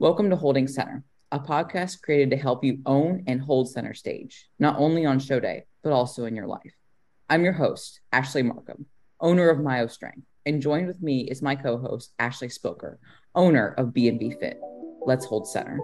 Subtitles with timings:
[0.00, 4.48] Welcome to Holding Center, a podcast created to help you own and hold center stage,
[4.58, 6.74] not only on show day, but also in your life.
[7.30, 8.86] I'm your host, Ashley Markham,
[9.20, 12.98] owner of Myo Strength, and joined with me is my co-host, Ashley Spoker,
[13.36, 14.58] owner of BMB Fit.
[15.06, 15.78] Let's hold center.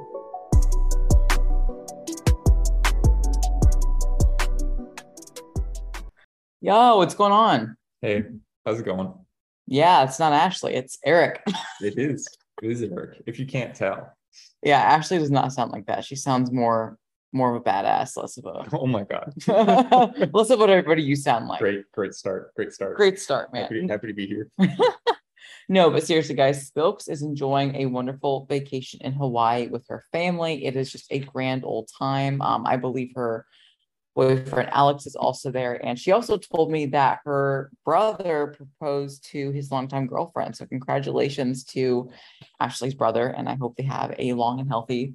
[6.60, 7.76] Yo, what's going on?
[8.02, 8.24] Hey,
[8.66, 9.14] how's it going?
[9.68, 11.44] Yeah, it's not Ashley, it's Eric.
[11.80, 12.26] It is.
[12.62, 13.22] It is Eric.
[13.26, 14.12] If you can't tell.
[14.62, 16.04] yeah, Ashley does not sound like that.
[16.04, 16.98] She sounds more
[17.32, 19.32] more of a badass, less of a Oh my God.
[20.34, 21.60] less of what everybody you sound like.
[21.60, 22.54] Great, great start.
[22.54, 22.96] Great start.
[22.96, 23.62] Great start, man.
[23.62, 24.48] Happy, happy to be here.
[25.68, 30.64] no, but seriously, guys, Spilks is enjoying a wonderful vacation in Hawaii with her family.
[30.64, 32.42] It is just a grand old time.
[32.42, 33.46] Um, I believe her
[34.14, 35.74] boyfriend Alex is also there.
[35.84, 40.56] And she also told me that her brother proposed to his longtime girlfriend.
[40.56, 42.10] So congratulations to
[42.58, 43.28] Ashley's brother.
[43.28, 45.14] And I hope they have a long and healthy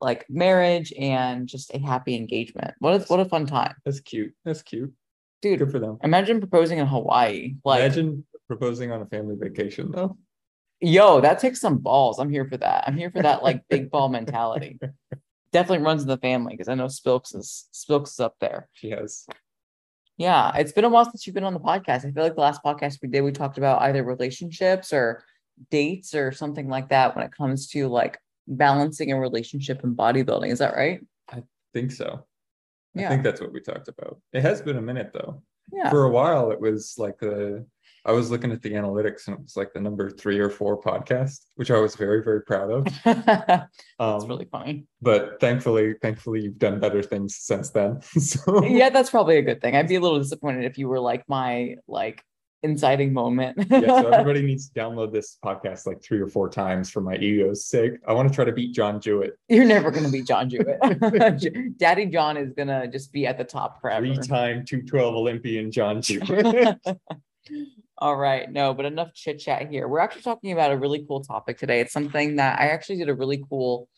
[0.00, 2.74] like marriage and just a happy engagement.
[2.78, 3.74] What a what a fun time.
[3.84, 4.32] That's cute.
[4.44, 4.92] That's cute.
[5.40, 5.98] Dude, Good for them.
[6.02, 7.54] imagine proposing in Hawaii.
[7.64, 10.16] Like Imagine proposing on a family vacation though.
[10.80, 12.18] Yo, that takes some balls.
[12.18, 12.84] I'm here for that.
[12.86, 14.78] I'm here for that like big ball mentality.
[15.54, 18.68] Definitely runs in the family because I know Spilks is Spilks is up there.
[18.72, 19.24] She has.
[20.16, 22.04] Yeah, it's been a while since you've been on the podcast.
[22.04, 25.22] I feel like the last podcast we did, we talked about either relationships or
[25.70, 30.50] dates or something like that when it comes to like balancing a relationship and bodybuilding.
[30.50, 31.00] Is that right?
[31.30, 32.26] I think so.
[32.96, 34.18] I think that's what we talked about.
[34.32, 35.40] It has been a minute though.
[35.72, 35.88] Yeah.
[35.88, 37.64] For a while, it was like the.
[38.06, 40.80] I was looking at the analytics and it was like the number three or four
[40.80, 42.86] podcast, which I was very, very proud of.
[43.04, 43.66] That's
[43.98, 44.86] Um, really funny.
[45.00, 48.00] but thankfully, thankfully, you've done better things since then.
[48.18, 49.74] so Yeah, that's probably a good thing.
[49.74, 52.22] I'd be a little disappointed if you were like my like
[52.62, 53.56] inciting moment.
[53.70, 57.14] yeah, so everybody needs to download this podcast like three or four times for my
[57.16, 57.92] ego's sake.
[58.08, 60.78] I want to try to beat John Jewett You're never gonna beat John Jewett.
[61.78, 64.06] Daddy John is gonna just be at the top forever.
[64.06, 66.78] three-time 212 Olympian John Jewett.
[67.98, 69.86] All right, no, but enough chit chat here.
[69.86, 71.80] We're actually talking about a really cool topic today.
[71.80, 73.88] It's something that I actually did a really cool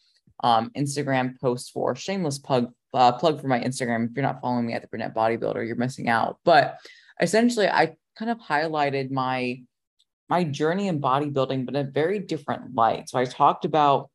[0.45, 1.97] um, Instagram post for.
[1.97, 4.07] Shameless plug uh, plug for my Instagram.
[4.07, 6.39] If you're not following me at the Brunette Bodybuilder, you're missing out.
[6.45, 6.79] But
[7.21, 9.63] essentially, I kind of highlighted my
[10.29, 13.09] my journey in bodybuilding, but in a very different light.
[13.09, 14.11] So I talked about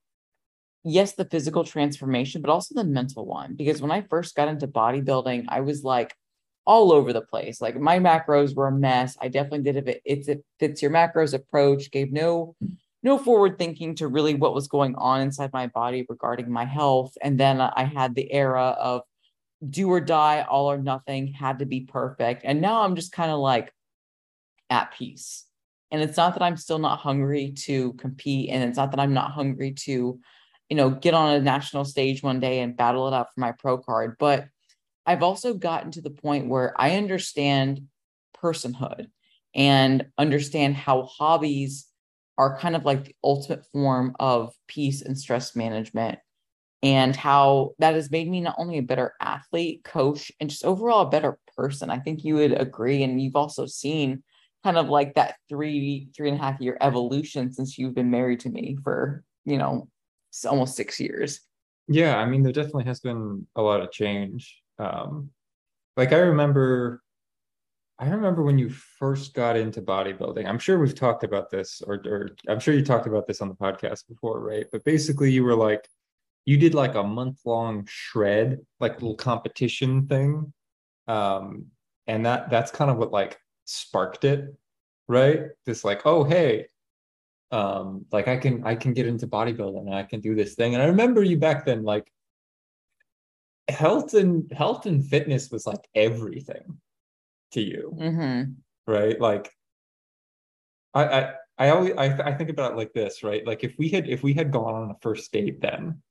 [0.83, 3.55] yes, the physical transformation, but also the mental one.
[3.55, 6.13] Because when I first got into bodybuilding, I was like
[6.66, 7.61] all over the place.
[7.61, 9.17] Like my macros were a mess.
[9.22, 10.01] I definitely did it.
[10.05, 11.91] It's it fits your macros approach.
[11.91, 12.55] Gave no
[13.03, 17.17] no forward thinking to really what was going on inside my body regarding my health.
[17.22, 19.01] And then I had the era of
[19.67, 22.44] do or die, all or nothing, had to be perfect.
[22.45, 23.73] And now I'm just kind of like
[24.69, 25.45] at peace.
[25.91, 29.13] And it's not that I'm still not hungry to compete, and it's not that I'm
[29.13, 30.19] not hungry to,
[30.69, 33.51] you know, get on a national stage one day and battle it out for my
[33.51, 34.16] pro card.
[34.17, 34.47] But
[35.06, 37.81] I've also gotten to the point where I understand
[38.41, 39.07] personhood
[39.53, 41.88] and understand how hobbies
[42.38, 46.19] are kind of like the ultimate form of peace and stress management
[46.84, 51.07] and how that has made me not only a better athlete, coach, and just overall
[51.07, 51.90] a better person.
[51.90, 53.03] I think you would agree.
[53.03, 54.23] And you've also seen
[54.63, 58.40] kind of like that three, three and a half year evolution since you've been married
[58.41, 59.90] to me for, you know,
[60.47, 61.41] almost six years.
[61.88, 64.60] yeah, I mean, there definitely has been a lot of change.
[64.81, 65.29] Um,
[65.95, 67.03] like I remember,
[67.99, 70.47] I remember when you first got into bodybuilding.
[70.47, 73.47] I'm sure we've talked about this, or, or I'm sure you talked about this on
[73.47, 74.65] the podcast before, right?
[74.71, 75.87] But basically, you were like,
[76.45, 80.51] you did like a month long shred, like little competition thing,
[81.07, 81.67] um,
[82.07, 84.55] and that that's kind of what like sparked it,
[85.07, 85.41] right?
[85.67, 86.65] This like, oh hey,
[87.51, 90.73] um, like I can I can get into bodybuilding and I can do this thing.
[90.73, 92.11] And I remember you back then, like
[93.71, 96.77] health and health and fitness was like everything
[97.51, 97.95] to you.
[97.99, 98.51] Mm-hmm.
[98.91, 99.19] right?
[99.19, 99.51] Like
[100.93, 103.45] i i i always I, I think about it like this right?
[103.45, 106.01] Like if we had if we had gone on a first date then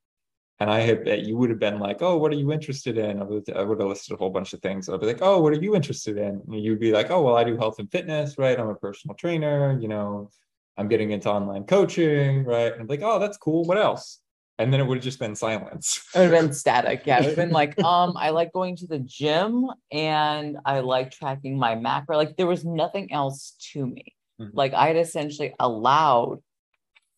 [0.59, 3.21] and i had you would have been like oh what are you interested in?
[3.21, 4.89] I would, I would have listed a whole bunch of things.
[4.89, 6.43] I'd be like oh what are you interested in?
[6.47, 8.59] And you'd be like oh well i do health and fitness right?
[8.59, 10.31] I'm a personal trainer you know
[10.77, 12.73] i'm getting into online coaching right?
[12.73, 13.65] And I'm like oh that's cool.
[13.65, 14.21] What else
[14.61, 17.03] and then it would have just been silence It would have been static.
[17.07, 17.17] Yeah.
[17.17, 21.11] It would have been like, um, I like going to the gym and I like
[21.11, 22.17] tracking my macro.
[22.17, 24.15] Like there was nothing else to me.
[24.41, 24.51] Mhm.
[24.53, 26.43] Like I had essentially allowed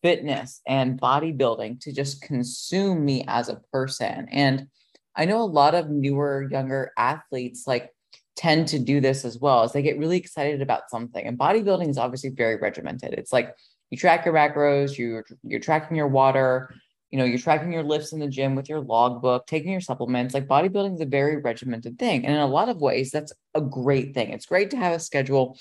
[0.01, 4.27] fitness and bodybuilding to just consume me as a person.
[4.31, 4.67] And
[5.15, 7.91] I know a lot of newer, younger athletes like
[8.35, 11.25] tend to do this as well as they get really excited about something.
[11.25, 13.13] And bodybuilding is obviously very regimented.
[13.13, 13.55] It's like
[13.89, 16.73] you track your macros, you're you're tracking your water,
[17.13, 20.33] you know, you're tracking your lifts in the gym with your logbook, taking your supplements.
[20.33, 22.25] Like bodybuilding is a very regimented thing.
[22.25, 24.31] And in a lot of ways, that's a great thing.
[24.31, 25.55] It's great to have a schedule.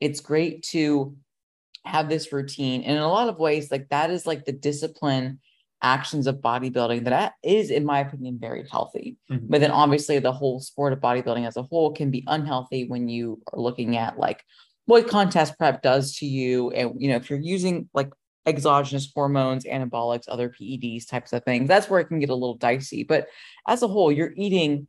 [0.00, 1.16] It's great to
[1.86, 2.82] have this routine.
[2.82, 5.40] And in a lot of ways, like that is like the discipline
[5.80, 9.16] actions of bodybuilding that is, in my opinion, very healthy.
[9.30, 9.46] Mm-hmm.
[9.48, 13.08] But then obviously the whole sport of bodybuilding as a whole can be unhealthy when
[13.08, 14.44] you are looking at like
[14.84, 16.70] what contest prep does to you.
[16.72, 18.10] And you know, if you're using like
[18.48, 21.68] exogenous hormones, anabolics, other PEDs types of things.
[21.68, 23.04] That's where it can get a little dicey.
[23.04, 23.28] But
[23.66, 24.88] as a whole, you're eating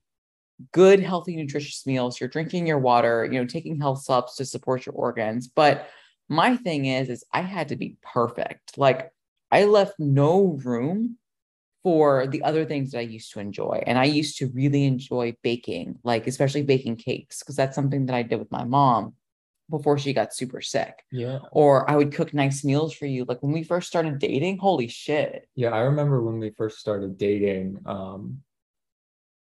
[0.72, 2.20] good, healthy, nutritious meals.
[2.20, 5.48] You're drinking your water, you know, taking health subs to support your organs.
[5.48, 5.90] But
[6.30, 8.78] my thing is, is I had to be perfect.
[8.78, 9.12] Like
[9.52, 11.18] I left no room
[11.84, 13.84] for the other things that I used to enjoy.
[13.88, 18.16] And I used to really enjoy baking, like especially baking cakes, because that's something that
[18.16, 19.14] I did with my mom
[19.70, 21.04] before she got super sick.
[21.12, 21.40] Yeah.
[21.52, 23.26] Or I would cook nice meals for you.
[23.26, 25.48] Like when we first started dating, holy shit.
[25.56, 28.42] Yeah, I remember when we first started dating, um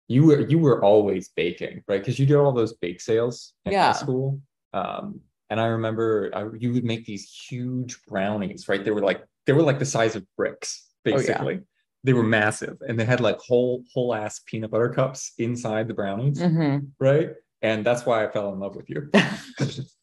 [0.08, 2.00] you were you were always baking, right?
[2.00, 3.92] Because you did all those bake sales at yeah.
[3.92, 4.40] school.
[4.72, 5.20] Um
[5.50, 8.84] and I remember I, you would make these huge brownies, right?
[8.84, 11.54] They were like they were like the size of bricks, basically.
[11.54, 11.64] Oh, yeah.
[12.04, 15.94] They were massive, and they had like whole whole ass peanut butter cups inside the
[15.94, 16.86] brownies, mm-hmm.
[17.00, 17.30] right?
[17.60, 19.10] And that's why I fell in love with you.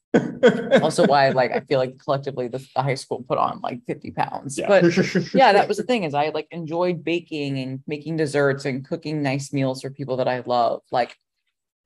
[0.82, 4.12] also why like I feel like collectively the, the, high school put on like 50
[4.12, 4.58] pounds.
[4.58, 4.68] Yeah.
[4.68, 4.84] But
[5.34, 9.22] yeah, that was the thing is I like enjoyed baking and making desserts and cooking
[9.22, 10.82] nice meals for people that I love.
[10.92, 11.16] Like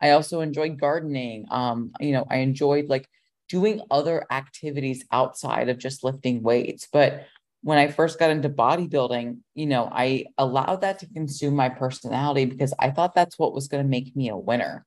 [0.02, 1.46] I also enjoyed gardening.
[1.52, 3.08] Um, you know, I enjoyed like
[3.48, 6.88] doing other activities outside of just lifting weights.
[6.92, 7.26] But
[7.62, 12.46] when I first got into bodybuilding, you know, I allowed that to consume my personality
[12.46, 14.86] because I thought that's what was going to make me a winner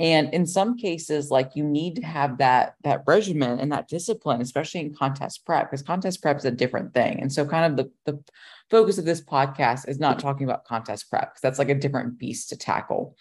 [0.00, 4.40] and in some cases like you need to have that that regimen and that discipline
[4.40, 7.20] especially in contest prep because contest prep is a different thing.
[7.20, 8.24] And so kind of the, the
[8.70, 12.18] focus of this podcast is not talking about contest prep because that's like a different
[12.18, 13.14] beast to tackle.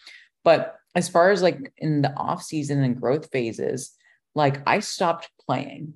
[0.44, 3.92] But as far as like in the off season and growth phases
[4.36, 5.94] like i stopped playing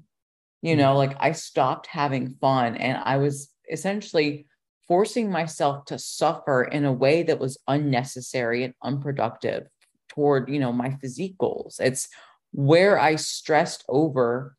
[0.62, 4.46] you know like i stopped having fun and i was essentially
[4.88, 9.68] forcing myself to suffer in a way that was unnecessary and unproductive
[10.14, 11.80] toward you know my physique goals.
[11.84, 12.08] It's
[12.54, 14.56] where i stressed over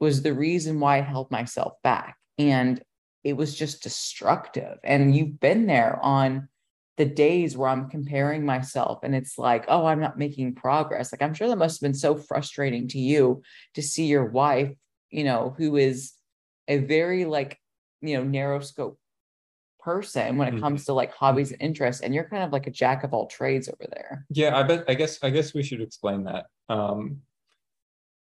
[0.00, 2.82] was the reason why i held myself back and
[3.24, 4.78] it was just destructive.
[4.84, 6.48] And you've been there on
[6.96, 11.12] the days where i'm comparing myself and it's like oh i'm not making progress.
[11.12, 13.42] Like i'm sure that must have been so frustrating to you
[13.74, 14.72] to see your wife
[15.10, 16.12] you know who is
[16.68, 17.58] a very like
[18.00, 18.98] you know narrow scope
[19.86, 20.64] person when it mm-hmm.
[20.64, 23.26] comes to like hobbies and interests and you're kind of like a jack of all
[23.26, 24.26] trades over there.
[24.30, 26.46] Yeah i bet i guess i guess we should explain that.
[26.68, 27.18] Um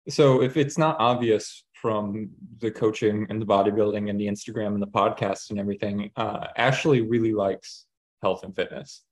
[0.09, 4.83] so if it's not obvious from the coaching and the bodybuilding and the instagram and
[4.83, 7.87] the podcast and everything uh ashley really likes
[8.23, 9.03] health and fitness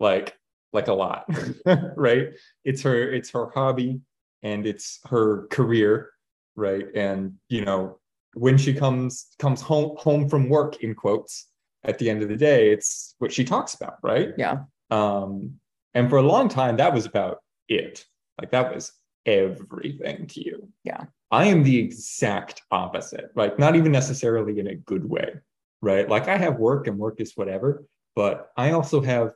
[0.00, 0.34] like
[0.72, 1.24] like a lot
[1.96, 2.28] right?
[2.64, 4.00] It's her it's her hobby
[4.42, 6.10] and it's her career
[6.56, 6.86] right?
[6.94, 8.00] And you know
[8.34, 11.46] when she comes comes home home from work in quotes
[11.84, 14.30] at the end of the day, it's what she talks about, right?
[14.36, 14.64] Yeah.
[14.90, 15.54] Um,
[15.94, 17.38] and for a long time, that was about
[17.68, 18.04] it.
[18.40, 18.92] Like that was
[19.26, 20.68] everything to you.
[20.84, 21.04] Yeah.
[21.30, 25.34] I am the exact opposite, like Not even necessarily in a good way,
[25.82, 26.08] right?
[26.08, 27.84] Like I have work and work is whatever,
[28.16, 29.32] but I also have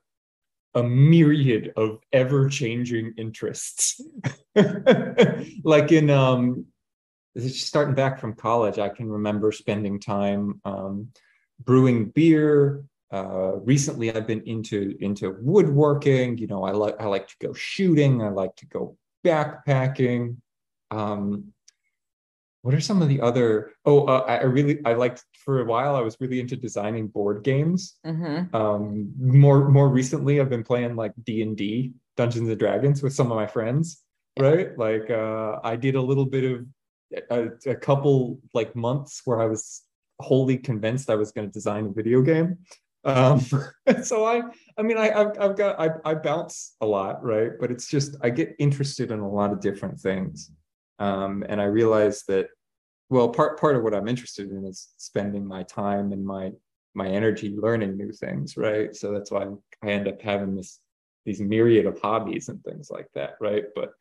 [0.74, 4.00] a myriad of ever changing interests.
[5.64, 6.66] like in, um,
[7.38, 11.08] starting back from college, I can remember spending time, um,
[11.64, 12.84] brewing beer.
[13.10, 16.38] Uh, recently, I've been into into woodworking.
[16.38, 18.22] You know, I like I like to go shooting.
[18.22, 20.36] I like to go backpacking.
[20.90, 21.52] Um,
[22.62, 23.72] what are some of the other?
[23.84, 25.96] Oh, uh, I really I liked for a while.
[25.96, 27.96] I was really into designing board games.
[28.06, 28.54] Mm-hmm.
[28.54, 33.14] Um, more more recently, I've been playing like D and D, Dungeons and Dragons, with
[33.14, 34.02] some of my friends.
[34.36, 34.44] Yeah.
[34.44, 36.66] Right, like uh, I did a little bit of
[37.30, 39.82] a, a couple like months where I was
[40.20, 42.58] wholly convinced I was going to design a video game.
[43.04, 43.44] Um,
[44.02, 44.42] so I,
[44.78, 47.52] I mean, I, I've, I've got, I, I bounce a lot, right?
[47.58, 50.50] But it's just, I get interested in a lot of different things.
[50.98, 52.48] Um, and I realize that,
[53.10, 56.52] well, part, part of what I'm interested in is spending my time and my,
[56.94, 58.94] my energy learning new things, right?
[58.94, 59.46] So that's why
[59.82, 60.80] I end up having this,
[61.24, 63.64] these myriad of hobbies and things like that, right?
[63.74, 63.92] But,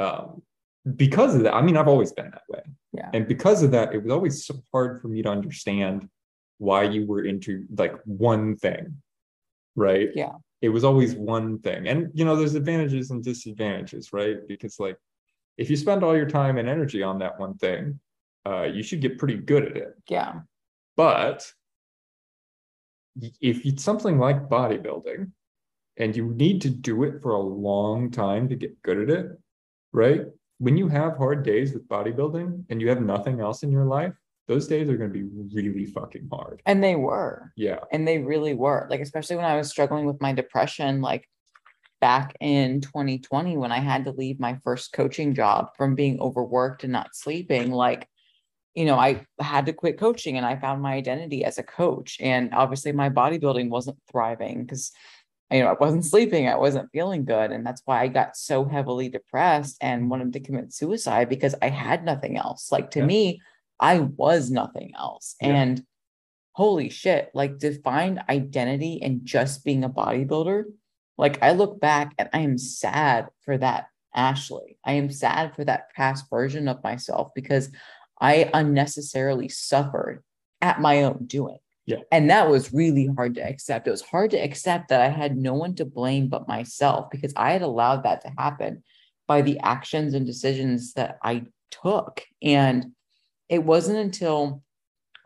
[0.00, 0.42] um,
[0.96, 2.62] because of that, I mean, I've always been that way.
[2.92, 3.10] Yeah.
[3.12, 6.08] And because of that, it was always so hard for me to understand
[6.58, 9.02] why you were into like one thing.
[9.74, 10.10] Right.
[10.14, 10.32] Yeah.
[10.60, 11.88] It was always one thing.
[11.88, 14.36] And, you know, there's advantages and disadvantages, right?
[14.46, 14.96] Because, like,
[15.56, 17.98] if you spend all your time and energy on that one thing,
[18.46, 19.94] uh, you should get pretty good at it.
[20.08, 20.40] Yeah.
[20.96, 21.50] But
[23.40, 25.30] if it's something like bodybuilding
[25.96, 29.38] and you need to do it for a long time to get good at it,
[29.92, 30.22] right?
[30.62, 34.14] When you have hard days with bodybuilding and you have nothing else in your life,
[34.46, 36.62] those days are going to be really fucking hard.
[36.66, 37.50] And they were.
[37.56, 37.80] Yeah.
[37.90, 38.86] And they really were.
[38.88, 41.28] Like, especially when I was struggling with my depression, like
[42.00, 46.84] back in 2020, when I had to leave my first coaching job from being overworked
[46.84, 48.06] and not sleeping, like,
[48.76, 52.18] you know, I had to quit coaching and I found my identity as a coach.
[52.20, 54.92] And obviously, my bodybuilding wasn't thriving because,
[55.52, 57.52] you know, I wasn't sleeping, I wasn't feeling good.
[57.52, 61.68] And that's why I got so heavily depressed and wanted to commit suicide because I
[61.68, 62.72] had nothing else.
[62.72, 63.06] Like, to Yeah.
[63.06, 63.40] me,
[63.78, 65.36] I was nothing else.
[65.40, 65.48] Yeah.
[65.48, 65.84] And
[66.52, 70.64] holy shit, like to find identity in just being a bodybuilder.
[71.18, 74.78] Like I look back and I am sad for that, Ashley.
[74.84, 77.70] I am sad for that past version of myself because
[78.20, 80.22] I unnecessarily suffered
[80.60, 81.58] at my own doing.
[81.86, 81.98] Yeah.
[82.12, 83.88] And that was really hard to accept.
[83.88, 87.32] It was hard to accept that I had no one to blame but myself because
[87.36, 88.84] I had allowed that to happen
[89.26, 92.22] by the actions and decisions that I took.
[92.40, 92.92] And
[93.48, 94.62] it wasn't until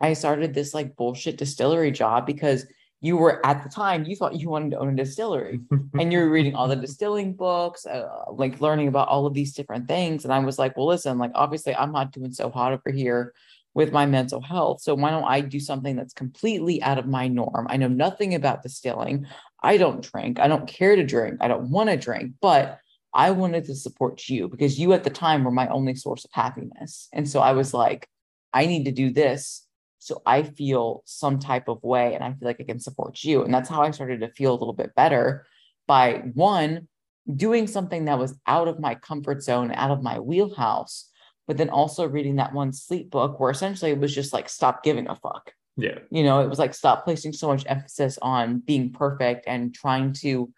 [0.01, 2.65] I started this like bullshit distillery job because
[2.99, 5.59] you were at the time you thought you wanted to own a distillery
[5.99, 9.53] and you were reading all the distilling books uh, like learning about all of these
[9.53, 12.73] different things and i was like well listen like obviously i'm not doing so hot
[12.73, 13.33] over here
[13.77, 14.81] with my mental health.
[14.81, 17.67] So why don't i do something that's completely out of my norm?
[17.69, 19.27] I know nothing about distilling.
[19.61, 20.39] I don't drink.
[20.39, 21.37] I don't care to drink.
[21.41, 22.79] I don't want to drink but
[23.13, 26.31] i wanted to support you because you at the time were my only source of
[26.33, 27.07] happiness.
[27.13, 28.09] And so i was like
[28.51, 29.67] i need to do this
[29.99, 33.43] so I feel some type of way and I feel like I can support you.
[33.43, 35.45] And that's how I started to feel a little bit better
[35.85, 36.87] by one,
[37.35, 41.09] doing something that was out of my comfort zone, out of my wheelhouse,
[41.47, 44.83] but then also reading that one sleep book where essentially it was just like, stop
[44.83, 45.53] giving a fuck.
[45.77, 45.99] yeah.
[46.11, 50.13] You know, it was like, stop placing so much emphasis on being perfect and trying
[50.13, 50.51] to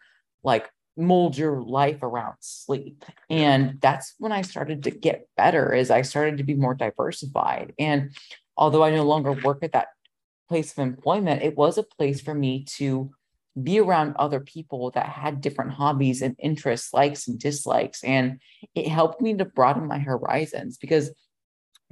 [0.43, 3.05] like mold your life around sleep.
[3.29, 7.74] And that's when I started to get better as I started to be more diversified.
[7.77, 8.12] And
[8.58, 9.88] although I no longer work at that
[10.50, 13.12] place of employment, it was a place for me to
[13.62, 18.03] be around other people that had different hobbies and interests, likes and dislikes.
[18.03, 18.39] And
[18.75, 21.12] it helped me to broaden my horizons because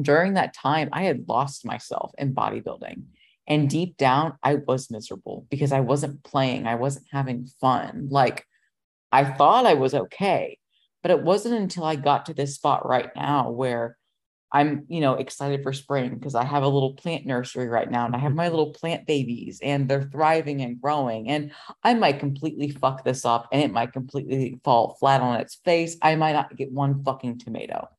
[0.02, 3.04] during that time, I had lost myself in bodybuilding.
[3.48, 8.10] And deep down, I was miserable because I wasn't playing, I wasn't having fun.
[8.12, 8.46] Like
[9.12, 10.60] I thought I was okay,
[11.02, 13.97] but it wasn't until I got to this spot right now where
[14.51, 18.06] I'm, you know, excited for spring because I have a little plant nursery right now
[18.06, 18.56] and I have my mm-hmm.
[18.56, 21.30] little plant babies and they're thriving and growing.
[21.30, 21.51] And
[21.84, 25.98] I might completely fuck this up and it might completely fall flat on its face.
[26.01, 27.89] I might not get one fucking tomato.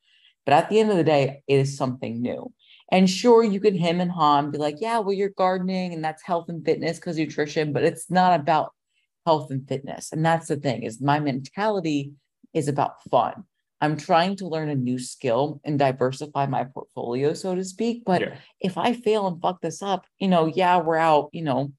[0.46, 2.50] But at the end of the day, it is something new.
[2.90, 6.02] And sure, you can him and haw and be like, yeah, well, you're gardening and
[6.02, 8.72] that's health and fitness because nutrition, but it's not about
[9.26, 10.10] health and fitness.
[10.10, 12.12] And that's the thing is my mentality
[12.54, 13.44] is about fun.
[13.80, 18.04] I'm trying to learn a new skill and diversify my portfolio, so to speak.
[18.04, 18.36] But Yeah.
[18.60, 21.72] if I fail and fuck this up, you know, yeah, we're out, you know, a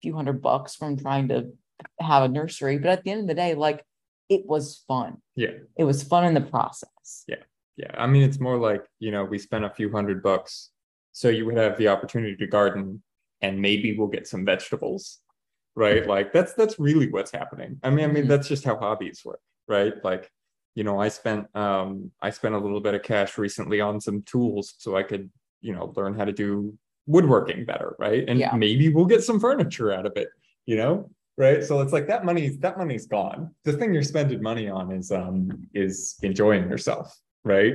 [0.00, 1.52] few hundred bucks from trying to
[2.00, 2.78] have a nursery.
[2.78, 3.84] But at the end of the day, like
[4.28, 5.18] it was fun.
[5.36, 5.50] Yeah.
[5.76, 7.24] It was fun in the process.
[7.28, 7.42] Yeah,
[7.76, 7.90] Yeah.
[7.98, 10.70] I mean, it's more like, you know, we spent a few hundred bucks,
[11.12, 13.02] so you would have the opportunity to garden
[13.42, 15.18] and maybe we'll get some vegetables,
[15.74, 16.06] right?
[16.06, 17.78] Like that's that's really what's happening.
[17.82, 18.28] I mean, I mean, Mhm.
[18.28, 19.92] that's just how hobbies work, right?
[20.02, 20.30] Like,
[20.74, 24.22] you know, I spent um I spent a little bit of cash recently on some
[24.22, 26.76] tools so I could, you know, learn how to do
[27.06, 28.24] woodworking better, right?
[28.28, 28.54] And Yeah.
[28.54, 30.28] maybe we'll get some furniture out of it,
[30.66, 31.10] you know?
[31.36, 31.64] Right.
[31.64, 33.54] So it's like that money's that money's gone.
[33.64, 37.14] The thing you're spending money on is um is enjoying yourself,
[37.44, 37.74] right?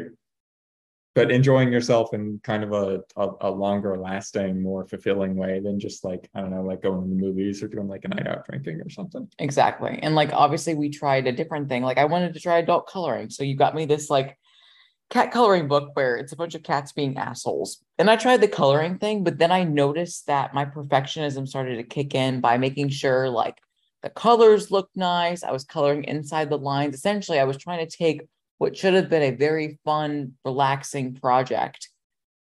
[1.17, 5.79] But enjoying yourself in kind of a, a, a longer lasting, more fulfilling way than
[5.79, 8.27] just like, I don't know, like going to the movies or doing like a night
[8.27, 9.27] out drinking or something.
[9.39, 9.97] Exactly.
[10.03, 11.81] And like obviously we tried a different thing.
[11.81, 13.31] Like I wanted to try adult coloring.
[13.31, 14.37] So you got me this like
[15.09, 17.83] cat coloring book where it's a bunch of cats being assholes.
[17.97, 21.83] And I tried the coloring thing, but then I noticed that my perfectionism started to
[21.83, 23.57] kick in by making sure like
[24.03, 25.43] the colors looked nice.
[25.43, 26.93] I was coloring inside the lines.
[26.93, 28.21] Essentially, I was trying to take
[28.57, 31.89] what should have been a very fun, relaxing project,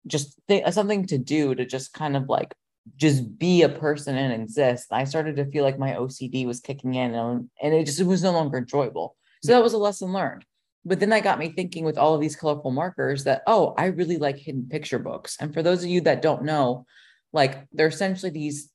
[0.06, 2.54] just th- something to do to just kind of like
[2.98, 4.88] just be a person and exist.
[4.92, 8.06] I started to feel like my OCD was kicking in and, and it just it
[8.06, 9.16] was no longer enjoyable.
[9.44, 10.46] So that was a lesson learned.
[10.86, 13.86] But then that got me thinking with all of these colorful markers that, oh, I
[13.86, 15.38] really like hidden picture books.
[15.40, 16.86] And for those of you that don't know,
[17.32, 18.70] like they're essentially these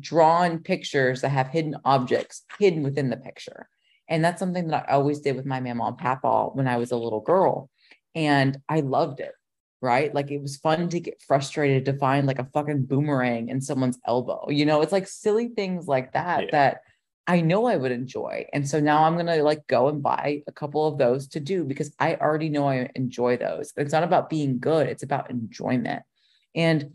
[0.00, 3.68] drawn pictures that have hidden objects hidden within the picture.
[4.08, 6.92] And that's something that I always did with my mama and papa when I was
[6.92, 7.70] a little girl.
[8.14, 9.32] And I loved it.
[9.82, 10.14] right?
[10.14, 13.98] Like it was fun to get frustrated to find like a fucking boomerang in someone's
[14.06, 14.48] elbow.
[14.48, 16.50] You know, it's like silly things like that Yeah.
[16.52, 16.80] that
[17.26, 18.46] I know I would enjoy.
[18.54, 21.40] And so now I'm going to like go and buy a couple of those to
[21.40, 23.74] do because I already know I enjoy those.
[23.76, 26.02] It's not about being good, it's about enjoyment.
[26.54, 26.94] And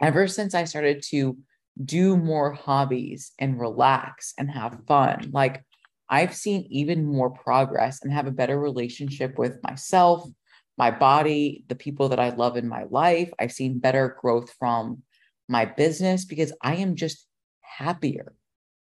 [0.00, 1.38] ever since I started to
[1.82, 5.64] do more hobbies and relax and have fun, like
[6.08, 10.28] I've seen even more progress and have a better relationship with myself,
[10.76, 13.30] my body, the people that I love in my life.
[13.38, 15.02] I've seen better growth from
[15.48, 17.26] my business because I am just
[17.62, 18.34] happier.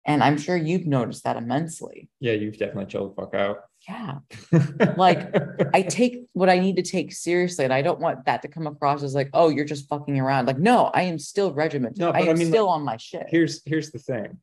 [0.06, 2.10] And I'm sure you've noticed that immensely.
[2.20, 3.60] Yeah, you've definitely chilled the fuck out.
[3.88, 4.18] Yeah.
[4.96, 5.34] Like,
[5.74, 7.64] I take what I need to take seriously.
[7.64, 10.46] And I don't want that to come across as like, oh, you're just fucking around.
[10.46, 11.98] Like, no, I am still regimented.
[11.98, 13.24] No, I but I am mean, still on my shit.
[13.28, 14.38] here's here's the thing.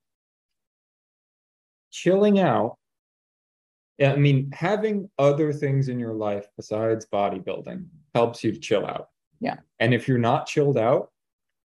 [1.91, 2.77] Chilling out.
[4.01, 9.09] I mean, having other things in your life besides bodybuilding helps you to chill out.
[9.39, 9.57] Yeah.
[9.79, 11.09] And if you're not chilled out,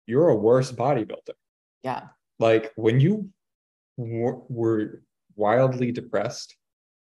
[0.05, 1.33] you're a worse bodybuilder.
[1.83, 2.07] yeah.
[2.39, 3.29] Like when you
[3.97, 5.01] were, were
[5.35, 6.55] wildly depressed,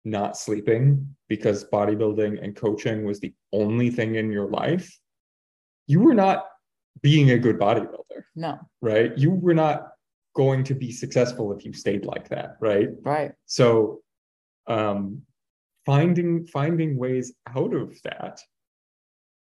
[0.04, 4.98] not sleeping because bodybuilding and coaching was the only thing in your life,
[5.86, 6.46] you were not
[7.02, 8.58] being a good bodybuilder, No.
[8.82, 9.16] right?
[9.16, 9.92] You were not
[10.34, 12.88] going to be successful if you stayed like that, right?
[13.02, 13.32] Right.
[13.46, 14.00] So
[14.68, 15.22] um
[15.84, 18.40] finding finding ways out of that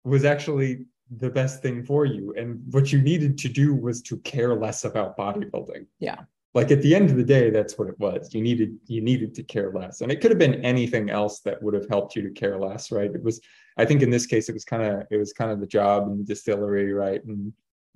[0.03, 0.85] was actually
[1.17, 4.83] the best thing for you and what you needed to do was to care less
[4.85, 6.21] about bodybuilding Yeah.
[6.55, 9.35] like at the end of the day that's what it was you needed you needed
[9.35, 12.23] to care less and it could have been anything else that would have helped you
[12.23, 13.39] to care less right it was
[13.77, 16.07] i think in this case it was kind of it was kind of the job
[16.07, 17.53] and the distillery right and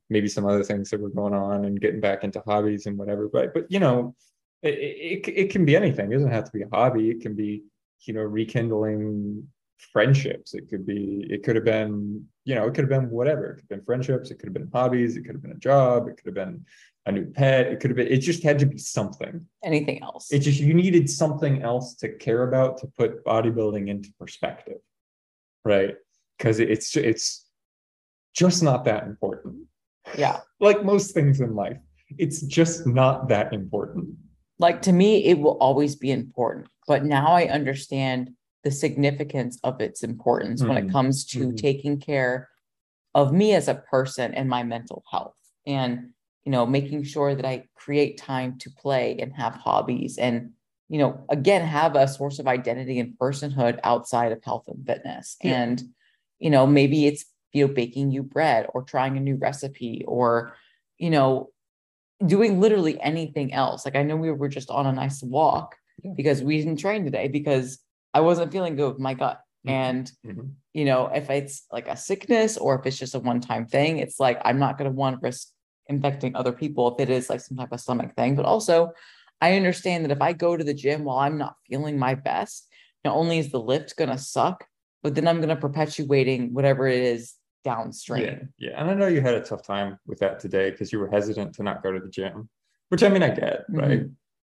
[0.09, 3.27] maybe some other things that were going on and getting back into hobbies and whatever
[3.27, 4.15] but but you know
[4.63, 6.11] it, it, it can be anything.
[6.11, 7.09] It doesn't have to be a hobby.
[7.09, 7.63] It can be
[8.01, 9.47] you know rekindling
[9.93, 10.55] friendships.
[10.55, 13.51] It could be it could have been you know it could have been whatever.
[13.51, 14.31] It could have been friendships.
[14.31, 15.15] It could have been hobbies.
[15.15, 16.07] It could have been a job.
[16.07, 16.65] It could have been
[17.05, 17.67] a new pet.
[17.67, 19.45] It could have been it just had to be something.
[19.63, 20.31] Anything else.
[20.31, 24.77] it just you needed something else to care about to put bodybuilding into perspective
[25.67, 25.95] right?
[26.37, 27.45] Because it's it's
[28.33, 29.66] just not that important
[30.15, 30.39] yeah.
[30.59, 31.77] like most things in life
[32.17, 34.07] it's just not that important
[34.59, 36.65] Like to me, it will always be important.
[36.87, 38.31] But now I understand
[38.63, 40.91] the significance of its importance when it Mhm.
[40.91, 41.57] comes to Mhm.
[41.57, 42.49] taking care
[43.13, 45.37] of me as a person and my mental health.
[45.67, 45.91] And,
[46.43, 50.35] you know, making sure that I create time to play and have hobbies and,
[50.89, 55.37] you know, again, have a source of identity and personhood outside of health and fitness.
[55.43, 55.53] Yeah.
[55.53, 55.83] And,
[56.39, 57.23] you know, maybe it's,
[57.57, 60.53] you know, baking you bread or trying a new recipe or,
[60.97, 61.49] you know,
[62.25, 63.85] doing literally anything else.
[63.85, 66.13] Like I know we were just on a nice walk Yeah.
[66.15, 67.79] because we didn't train today because
[68.13, 69.41] I wasn't feeling good with my gut.
[69.65, 69.71] Mhm.
[69.71, 70.53] And Mhm.
[70.73, 74.19] you know, if it's like a sickness or if it's just a one-time thing, it's
[74.19, 75.49] like I'm not going to want to risk
[75.87, 78.35] infecting other people if it is like some type of stomach thing.
[78.35, 78.91] But also,
[79.41, 82.67] I understand that if I go to the gym while I'm not feeling my best,
[83.05, 84.65] not only is the lift going to suck,
[85.03, 87.33] but then I'm going to perpetuating whatever it is
[87.67, 88.23] downstream.
[88.23, 88.79] Yeah, yeah.
[88.81, 91.53] And I know you had a tough time with that today because you were hesitant
[91.55, 92.49] to not go to the gym,
[92.89, 94.03] which I mean, I get, right?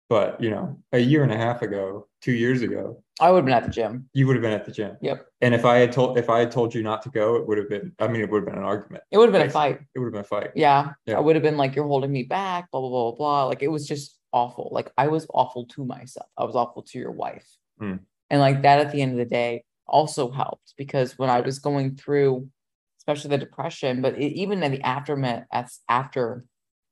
[0.09, 3.45] But, you know, a year and a half ago, two years ago, I would have
[3.45, 4.09] been at the gym.
[4.13, 4.97] you would have been at the gym.
[5.01, 5.25] Yep.
[5.39, 7.57] And if I had told, if I had told you not to go, it would
[7.59, 9.03] have been, I mean, it would have been an argument.
[9.11, 9.79] It would have been a fight.
[9.93, 10.51] It would have been a fight.
[10.55, 10.93] Yeah.
[11.05, 11.17] Yeah.
[11.17, 13.45] I would have been like, you're holding me back, blah, blah, blah, blah, blah.
[13.45, 14.69] Like it was just awful.
[14.71, 16.27] Like I was awful to myself.
[16.37, 17.47] I was awful to your wife.
[17.79, 17.99] Mm.
[18.31, 21.59] And like that at the end of the day also helped because when I was
[21.59, 22.49] going through,
[23.11, 26.45] especially the depression, but it, even in the aftermath, as after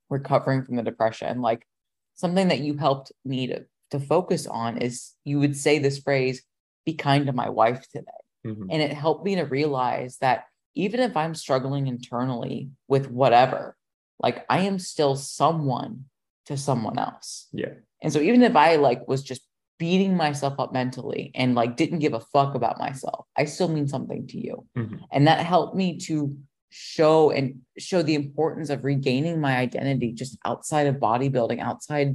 [0.08, 1.66] recovering from the depression, like
[2.14, 6.42] something that you helped me to, to focus on is you would say this phrase,
[6.84, 8.10] be kind to my wife today.
[8.46, 8.66] Mhm.
[8.70, 13.76] And it helped me to realize that even if I'm struggling internally with whatever,
[14.18, 16.06] like I am still someone
[16.46, 17.48] to someone else.
[17.52, 17.74] Yeah.
[18.02, 19.42] And so even if I like was just
[19.80, 23.88] beating myself up mentally and like didn't give a fuck about myself, I still mean
[23.88, 24.66] something to you.
[24.76, 25.00] Mhm.
[25.10, 26.36] And that helped me to
[26.68, 32.14] show and show the importance of regaining my identity just outside of bodybuilding, outside,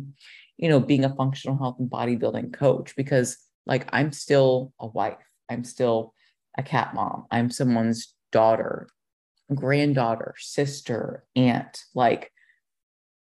[0.58, 5.18] you know, being a functional health and bodybuilding coach, because like I'm still a wife,
[5.50, 6.14] I'm still
[6.58, 8.88] a cat mom, I'm someone's daughter,
[9.54, 11.84] granddaughter, sister, aunt.
[11.96, 12.32] Like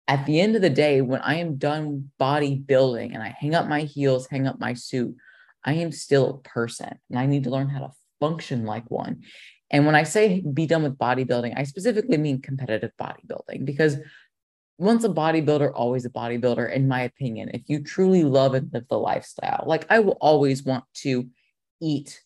[0.07, 3.67] at the end of the day, when I am done bodybuilding and I hang up
[3.67, 5.15] my heels, hang up my suit,
[5.63, 9.23] I am still a person and I need to learn how to function like one.
[9.71, 13.97] And when I say be done with bodybuilding, I specifically mean competitive bodybuilding because
[14.77, 17.49] once a bodybuilder, always a bodybuilder, in my opinion.
[17.53, 21.27] If you truly love and live the lifestyle, like I will always want to
[21.81, 22.21] eat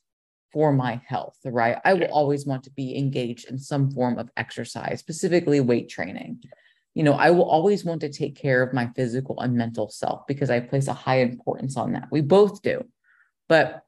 [0.51, 1.77] for my health, right?
[1.85, 6.41] I will always want to be engaged in some form of exercise, specifically weight training.
[6.95, 10.27] You know, I will always want to take care of my physical and mental self
[10.27, 12.09] because I place a high importance on that.
[12.11, 12.83] We both do.
[13.47, 13.83] But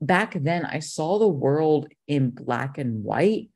[0.00, 3.50] back then, I saw the world in black and white,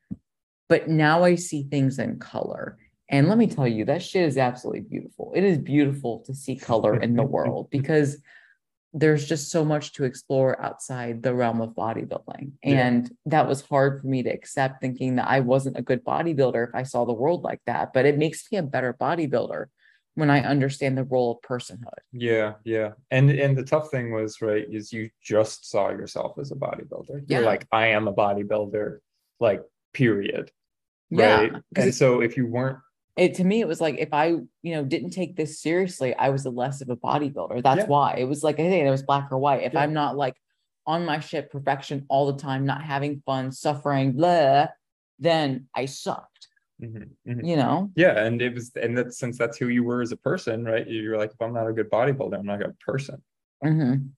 [0.68, 2.78] but now I see things in color.
[3.10, 5.32] And let me tell you, that shit is absolutely beautiful.
[5.34, 8.18] It is beautiful to see color in the world because
[8.92, 12.52] there's just so much to explore outside the realm of bodybuilding.
[12.62, 12.86] Yeah.
[12.86, 16.68] And that was hard for me to accept, thinking that I wasn't a good bodybuilder
[16.68, 17.92] if I saw the world like that.
[17.92, 19.66] But it makes me a better bodybuilder
[20.14, 22.00] when I understand the role of personhood.
[22.12, 22.92] Yeah, yeah.
[23.10, 27.24] And and the tough thing was, right, is you just saw yourself as a bodybuilder.
[27.26, 27.38] Yeah.
[27.38, 28.98] You're like, I am a bodybuilder,
[29.38, 30.50] like period.
[31.10, 31.36] Yeah.
[31.36, 31.52] Right.
[31.76, 32.78] And so if you weren't
[33.18, 36.28] it to me it was like if i you know didn't take this seriously i
[36.30, 37.86] was a less of a bodybuilder that's Yeah.
[37.86, 39.80] why it was like i think it was black or white if Yeah.
[39.80, 40.36] i'm not like
[40.86, 44.68] on my shit perfection all the time not having fun suffering blah
[45.18, 46.46] then i sucked
[46.80, 47.44] Mhm, mhm.
[47.44, 50.16] you know yeah, and it was and that since that's who you were as a
[50.16, 50.86] person, right?
[50.86, 53.20] You're like, if I'm not a good bodybuilder, I'm not a good person.
[53.64, 54.10] Mhm.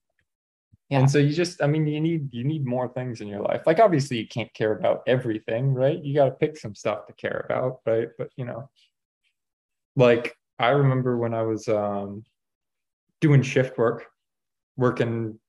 [0.89, 0.99] Yeah.
[0.99, 3.63] And so you just, I mean, you need you need more things in your life.
[3.65, 5.99] Like obviously you can't care about everything, right?
[6.03, 8.09] You got to pick some stuff to care about, right?
[8.15, 8.69] But you know,
[9.95, 12.23] like I remember when I was um
[13.19, 14.05] doing shift work,
[14.77, 15.39] working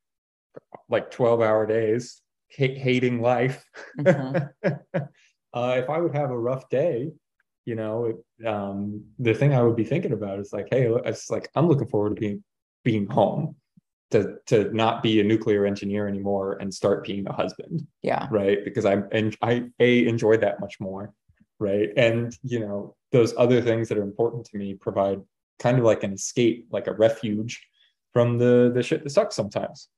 [0.88, 2.20] like 12 hour days,
[2.56, 3.64] ha- hating life.
[3.98, 4.48] Mhm.
[4.64, 7.12] uh, if I would have a rough day,
[7.64, 8.06] you know,
[8.40, 11.68] it, um, the thing I would be thinking about is like, hey, it's like I'm
[11.68, 12.44] looking forward to being
[12.84, 13.56] being home,
[14.10, 18.58] to to not be a nuclear engineer anymore and start being a husband, yeah right?
[18.64, 21.12] Because I'm and I a enjoy that much more,
[21.62, 21.88] right?
[21.96, 25.20] And you know, those other things that are important to me provide
[25.58, 27.64] kind of like an escape, like a refuge
[28.12, 29.88] from the the shit that sucks sometimes.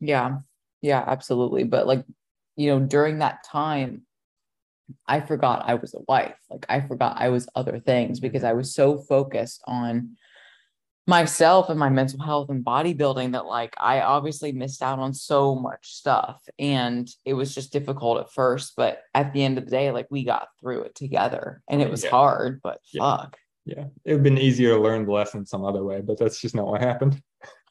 [0.00, 0.38] yeah
[0.80, 2.04] yeah absolutely but like
[2.56, 4.02] you know during that time
[5.06, 8.52] i forgot i was a wife like i forgot i was other things because i
[8.52, 10.16] was so focused on
[11.06, 15.54] myself and my mental health and bodybuilding that like I obviously missed out on so
[15.56, 19.70] much stuff and it was just difficult at first but at the end of the
[19.70, 22.10] day like we got through it together and it was Yeah.
[22.10, 23.00] hard but Yeah.
[23.02, 26.18] fuck Yeah, it would have been easier to learn the lesson some other way, but
[26.18, 27.20] that's just not what happened.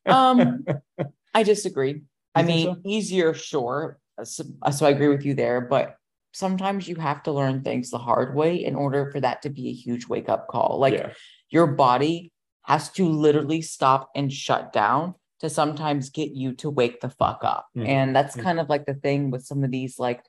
[0.05, 0.65] um
[1.33, 2.01] I disagree
[2.35, 2.81] I mean so?
[2.83, 5.95] easier sure so, so I agree with you there but
[6.33, 9.69] sometimes you have to learn things the hard way in order for that to be
[9.69, 11.13] a huge wake up call like yeah,
[11.49, 12.30] your body
[12.63, 17.39] has to literally stop and shut down to sometimes get you to wake the fuck
[17.43, 17.67] up.
[17.75, 17.87] Mhm.
[17.87, 18.43] And that's Mhm.
[18.43, 20.23] kind of like the thing with some of these like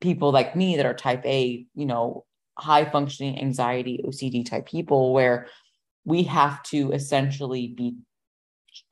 [0.00, 2.24] people like me that are type A, you know,
[2.58, 5.46] high functioning anxiety, OCD type people where
[6.04, 7.94] we have to essentially be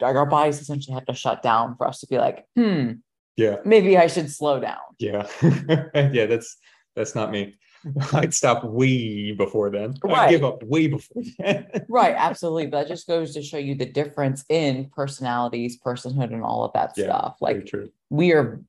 [0.01, 2.92] like our bodies essentially have to shut down for us to be like, hmm,
[3.37, 4.79] yeah, maybe I should slow down.
[4.99, 5.27] yeah,
[5.94, 6.27] yeah.
[6.27, 6.57] That's
[6.94, 7.55] that's not me.
[8.12, 9.94] I'd stop way before then.
[10.05, 10.31] I'd Right.
[10.31, 11.66] give up way before then.
[11.88, 12.66] Right, absolutely.
[12.66, 16.72] But that just goes to show you the difference in personalities, personhood, and all of
[16.75, 17.37] that Yeah, stuff.
[17.40, 17.70] Like
[18.11, 18.61] we are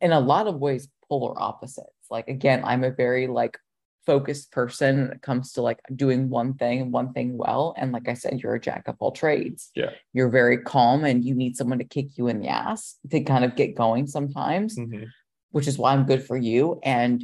[0.00, 1.88] in a lot of ways polar opposites.
[2.10, 3.58] Like again, I'm a very like
[4.06, 7.74] focused person when it comes to like doing one thing and one thing well.
[7.76, 9.70] And like I said, you're a jack of all trades.
[9.74, 9.90] Yeah.
[10.14, 13.44] You're very calm and you need someone to kick you in the ass to kind
[13.44, 15.08] of get going sometimes, Mhm.
[15.50, 16.80] which is why I'm good for you.
[16.82, 17.22] And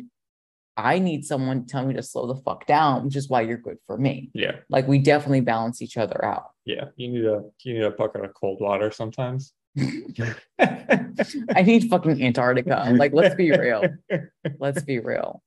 [0.76, 3.58] I need someone to tell me to slow the fuck down, which is why you're
[3.58, 4.30] good for me.
[4.34, 6.50] Yeah, Like we definitely balance each other out.
[6.64, 6.86] yeah.
[6.96, 9.52] You need a you need a bucket of cold water sometimes.
[10.58, 12.92] I need fucking Antarctica.
[12.94, 13.84] Like, let's be real.
[14.58, 15.42] Let's be real.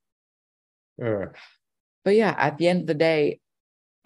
[1.03, 1.35] Ugh.
[2.03, 3.39] But yeah, at the end of the day,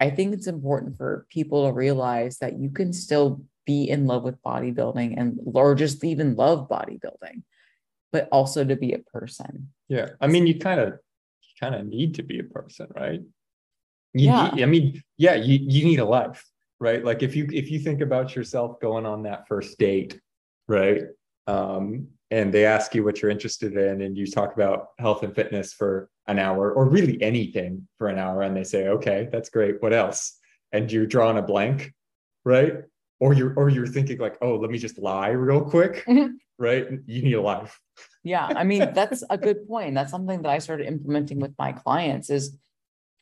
[0.00, 4.24] I think it's important for people to realize that you can still be in love
[4.24, 7.42] with bodybuilding and or just even love bodybuilding,
[8.12, 9.72] but also to be a person.
[9.88, 10.98] Yeah, I mean, you kind of,
[11.62, 13.20] kind of need to be a person, right?
[14.14, 14.50] You Yeah.
[14.50, 16.44] Need, I mean, yeah, you you need a life,
[16.80, 17.02] right?
[17.04, 20.20] Like if you if you think about yourself going on that first date,
[20.68, 21.02] right?
[21.46, 25.34] Um, and they ask you what you're interested in, and you talk about health and
[25.34, 25.92] fitness for
[26.26, 29.74] an hour, or really anything for an hour, and they say, okay, that's great.
[29.82, 30.38] What else?
[30.72, 31.92] And you're drawing a blank,
[32.44, 32.74] right?
[33.20, 36.28] Or you're or you're thinking like, oh, let me just lie real quick, Mhm.
[36.62, 36.86] Right?
[37.06, 37.78] You need a life.
[38.24, 39.94] Yeah, I mean that's a good point.
[39.94, 42.56] That's something that I started implementing with my clients is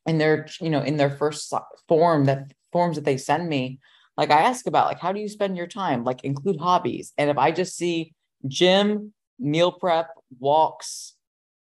[0.06, 1.52] in their you know in their first
[1.88, 3.80] form that forms that they send me
[4.16, 7.30] like I ask about like how do you spend your time like include hobbies and
[7.30, 8.14] if I just see
[8.46, 11.14] gym meal prep walks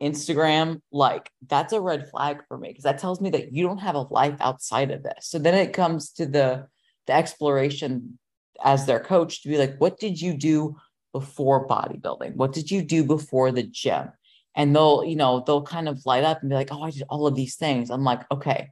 [0.02, 3.78] Instagram like that's a red flag for me because that tells me that you don't
[3.78, 6.66] have a life outside of this so then it comes to the
[7.06, 8.18] the exploration
[8.64, 10.76] as their coach to be like what did you do
[11.18, 12.36] before bodybuilding?
[12.36, 14.12] What did you do before the gym?
[14.54, 17.04] And they'll, you know, they'll kind of light up and be like, oh, I did
[17.08, 17.88] all of these things.
[17.88, 18.70] I'm like, okay,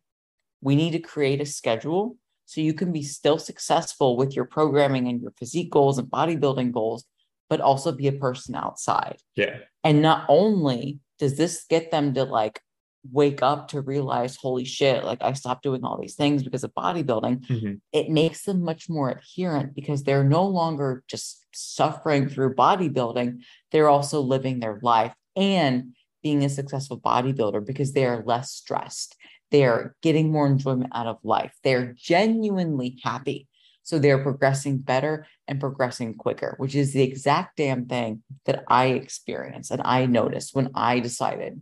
[0.61, 5.09] we need to create a schedule so you can be still successful with your programming
[5.09, 7.07] and your physique goals and bodybuilding goals,
[7.49, 9.17] but also be a person outside.
[9.37, 9.57] Yeah.
[9.83, 12.61] And not only does this get them to like
[13.11, 16.75] wake up to realize, holy shit, like I stopped doing all these things because of
[16.75, 17.75] bodybuilding, Mm-hmm.
[17.93, 23.41] it makes them much more adherent because they're no longer just suffering through bodybuilding.
[23.71, 29.17] They're also living their life and being a successful bodybuilder because they are less stressed.
[29.51, 31.55] They're getting more enjoyment out of life.
[31.63, 33.47] They're genuinely happy.
[33.83, 38.87] So they're progressing better and progressing quicker, which is the exact damn thing that I
[38.87, 41.61] experienced and I noticed when I decided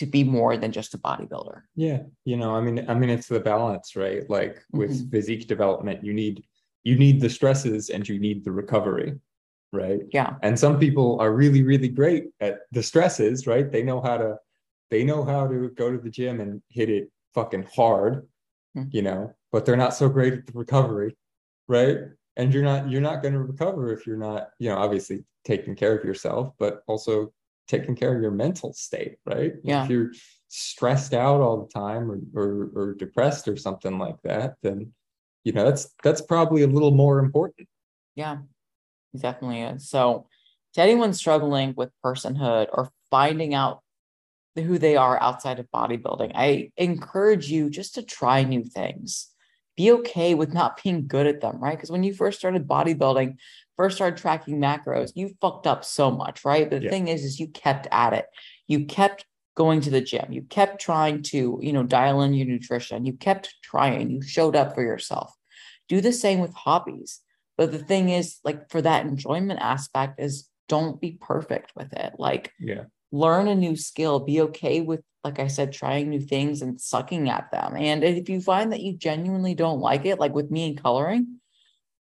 [0.00, 1.60] to be more than just a bodybuilder.
[1.76, 4.28] Yeah, you know, I mean, I mean, it's the balance, right?
[4.30, 5.10] Like with Mm-hmm.
[5.10, 6.42] physique development, you need
[6.84, 9.20] you need the stresses and you need the recovery,
[9.72, 10.00] right?
[10.10, 10.36] Yeah.
[10.42, 13.70] And some people are really, really great at the stresses, right?
[13.70, 14.36] They know how to
[14.90, 18.26] they know how to go to the gym and hit it fucking hard,
[18.76, 18.88] Mhm.
[18.94, 21.14] you know, but they're not so great at the recovery,
[21.68, 21.98] right?
[22.38, 25.76] And you're not you're not going to recover if you're not, you know, obviously taking
[25.76, 27.32] care of yourself, but also
[27.70, 29.52] taking care of your mental state, right?
[29.62, 29.84] Yeah.
[29.84, 30.12] If you're
[30.48, 34.92] stressed out all the time or, or or depressed or something like that, then
[35.44, 37.68] you know that's that's probably a little more important.
[38.16, 38.38] Yeah,
[39.14, 39.88] it definitely is.
[39.88, 40.26] So,
[40.74, 43.82] to anyone struggling with personhood or finding out
[44.56, 49.28] who they are outside of bodybuilding, I encourage you just to try new things.
[49.76, 51.76] Be okay with not being good at them, right?
[51.76, 53.36] Because when you first started bodybuilding,
[53.80, 56.68] first started tracking macros, you fucked up so much, right?
[56.68, 56.90] But the Yeah.
[56.90, 58.26] thing is, is you kept at it.
[58.68, 60.26] You kept going to the gym.
[60.30, 63.06] You kept trying to, you know, dial in your nutrition.
[63.06, 64.10] You kept trying.
[64.10, 65.34] You showed up for yourself.
[65.88, 67.20] Do the same with hobbies.
[67.56, 72.12] But the thing is, like for that enjoyment aspect, is don't be perfect with it.
[72.18, 72.84] Like Yeah.
[73.12, 74.20] learn a new skill.
[74.20, 77.76] Be okay with, like I said, trying new things and sucking at them.
[77.76, 81.40] And if you find that you genuinely don't like it, like with me in coloring,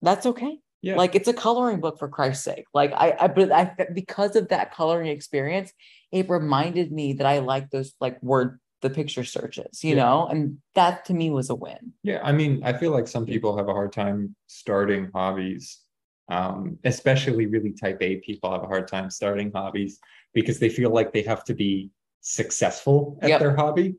[0.02, 0.60] that's okay.
[0.84, 0.98] Yeah.
[0.98, 2.66] Like it's a coloring book for Christ's sake.
[2.74, 5.72] Like I, I, but I, because of that coloring experience,
[6.12, 10.04] it reminded me that I like those like word, the picture searches, you Yeah.
[10.04, 11.94] know, and that to me was a win.
[12.04, 15.80] Yeah, I mean, I feel like some people have a hard time starting hobbies,
[16.28, 20.00] um, especially really type A people have a hard time starting hobbies
[20.34, 23.40] because they feel like they have to be successful at Yep.
[23.40, 23.96] their hobby,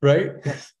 [0.00, 0.30] right?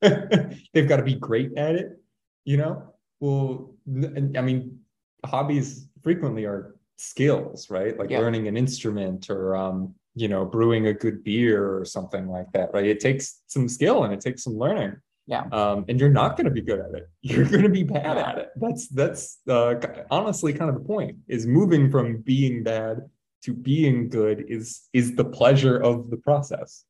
[0.72, 2.00] They've got to be great at it,
[2.46, 2.94] you know?
[3.20, 4.80] Well, I mean,
[5.24, 7.98] hobbies frequently are skills, right?
[7.98, 8.20] Like Yep.
[8.20, 12.72] learning an instrument or, um, you know, brewing a good beer or something like that,
[12.74, 12.84] right?
[12.86, 15.44] It takes some skill and it takes some learning Yeah.
[15.52, 17.08] um, and you're not going to be good at it.
[17.22, 18.50] You're going to be bad at it.
[18.56, 19.76] That's that's uh,
[20.10, 21.16] honestly kind of the point.
[21.28, 23.08] Is moving from being bad
[23.44, 26.84] to being good is is the pleasure of the process.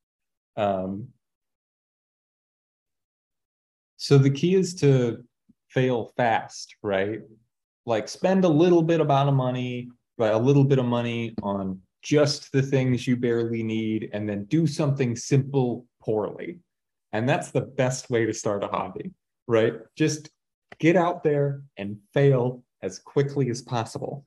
[0.57, 1.09] Um,
[3.97, 5.25] so the key is to
[5.69, 7.21] fail fast, right?
[7.87, 11.81] Like spend a little bit amount of money, but a little bit of money on
[12.03, 16.59] just the things you barely need, and then do something simple poorly.
[17.13, 19.13] And that's the best way to start a hobby,
[19.47, 19.75] right?
[19.97, 20.31] Just
[20.79, 24.27] get out there and fail as quickly as possible,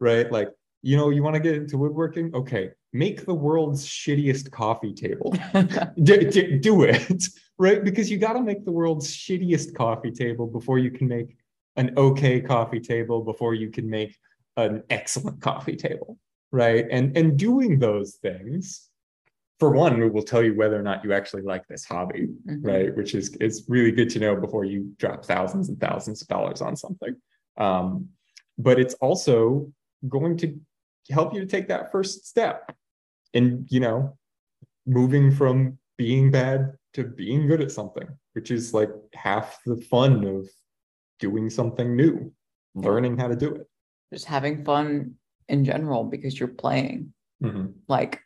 [0.00, 0.30] right?
[0.30, 0.50] Like,
[0.82, 2.34] you know, you want to get into woodworking?
[2.34, 5.34] Okay, make the world's shittiest coffee table.
[6.02, 7.24] Do it,
[7.58, 7.82] right?
[7.82, 11.36] Because you got to make the world's shittiest coffee table before you can make
[11.76, 14.16] an okay coffee table, before you can make
[14.56, 16.18] an excellent coffee table,
[16.52, 16.86] right?
[16.90, 18.88] And and doing those things,
[19.60, 22.64] for one, it will tell you whether or not you actually like this hobby, Mhm.
[22.64, 22.96] right?
[22.96, 26.60] Which is it's really good to know before you drop thousands and thousands of dollars
[26.60, 27.16] on something.
[27.56, 28.08] Um,
[28.58, 29.72] but it's also
[30.08, 30.58] going to
[31.10, 32.74] help you to take that first step,
[33.32, 34.16] in you know,
[34.86, 40.24] moving from being bad to being good at something, which is like half the fun
[40.24, 40.48] of
[41.18, 42.32] doing something new,
[42.74, 43.66] learning how to do it.
[44.12, 45.14] Just having fun
[45.48, 47.12] in general because you're playing.
[47.42, 47.74] Mhm.
[47.88, 48.20] like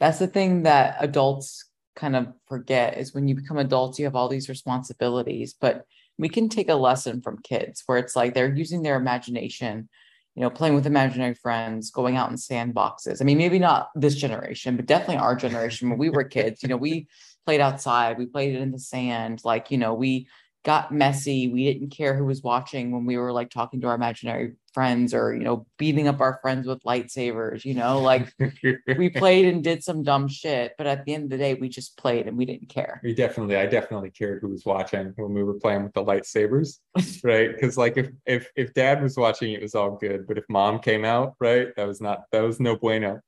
[0.00, 4.16] that's the thing that adults kind of forget is when you become adults you have
[4.16, 5.84] all these responsibilities but
[6.18, 9.88] we can take a lesson from kids where it's like they're using their imagination
[10.34, 14.14] you know playing with imaginary friends going out in sandboxes i mean maybe not this
[14.14, 17.06] generation but definitely our generation when we were kids you know we
[17.44, 20.26] played outside we played in the sand like you know we
[20.66, 21.46] got messy.
[21.46, 25.14] We didn't care who was watching when we were like talking to our imaginary friends
[25.14, 28.34] or, you know, beating up our friends with lightsabers, you know, like
[28.98, 30.72] we played and did some dumb shit.
[30.76, 33.00] But at the end of the day, we just played and we didn't care.
[33.04, 36.80] We definitely, I definitely cared who was watching when we were playing with the lightsabers,
[37.22, 37.54] right?
[37.54, 40.26] Because like if if if dad was watching, it was all good.
[40.26, 43.20] But if mom came out, right, that was not that was no bueno.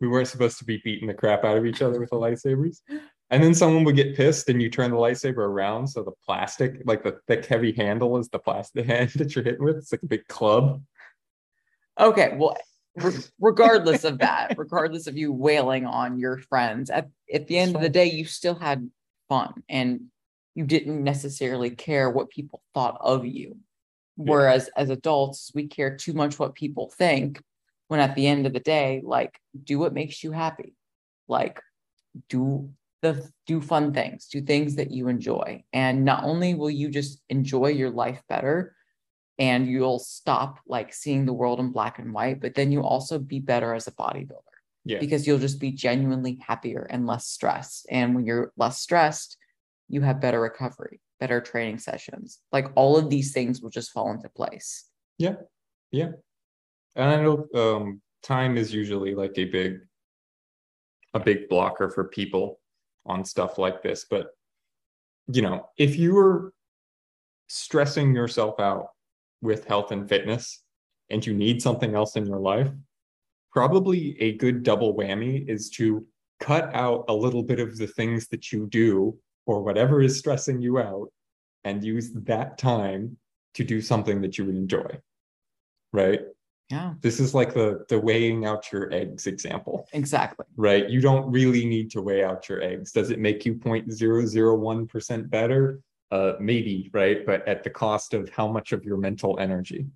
[0.00, 2.78] We weren't supposed to be beating the crap out of each other with the lightsabers.
[3.34, 5.88] And then someone would get pissed and you turn the lightsaber around.
[5.88, 9.64] So the plastic, like the thick, heavy handle is the plastic hand that you're hitting
[9.64, 9.76] with.
[9.76, 10.80] It's like a big club.
[11.98, 12.36] Okay.
[12.36, 12.56] Well,
[13.40, 17.82] regardless of that, regardless of you wailing on your friends, at, at the end of
[17.82, 18.88] the day, you still had
[19.28, 20.02] fun and
[20.54, 23.56] you didn't necessarily care what people thought of you.
[24.16, 24.82] Whereas yeah.
[24.84, 27.42] as adults, we care too much what people think
[27.88, 30.76] when at the end of the day, like, do what makes you happy.
[31.26, 31.60] Like,
[32.28, 32.70] do
[33.04, 35.62] the do fun things, do things that you enjoy.
[35.72, 38.74] And not only will you just enjoy your life better
[39.38, 43.18] and you'll stop like seeing the world in black and white, but then you also
[43.18, 44.40] be better as a bodybuilder.
[44.86, 44.98] Yeah.
[44.98, 47.86] Because you'll just be genuinely happier and less stressed.
[47.90, 49.36] And when you're less stressed,
[49.88, 52.40] you have better recovery, better training sessions.
[52.52, 54.86] Like all of these things will just fall into place.
[55.18, 55.36] Yeah.
[55.90, 56.12] Yeah.
[56.96, 59.80] And I know um, time is usually like a big
[61.12, 62.58] a big blocker for people
[63.06, 64.06] on stuff like this.
[64.08, 64.28] But,
[65.26, 66.52] you know, if you are
[67.48, 68.88] stressing yourself out
[69.42, 70.62] with health and fitness
[71.10, 72.70] and you need something else in your life,
[73.52, 76.06] probably a good double whammy is to
[76.40, 80.60] cut out a little bit of the things that you do or whatever is stressing
[80.60, 81.08] you out
[81.64, 83.16] and use that time
[83.54, 84.98] to do something that you would enjoy.
[85.92, 86.20] Right.
[86.70, 86.94] Yeah.
[87.02, 89.86] This is like the the weighing out your eggs example.
[89.92, 90.46] Exactly.
[90.56, 90.88] Right.
[90.88, 92.90] You don't really need to weigh out your eggs.
[92.92, 95.80] Does it make you 0.001% better?
[96.10, 97.24] Uh maybe, right?
[97.26, 99.86] But at the cost of how much of your mental energy,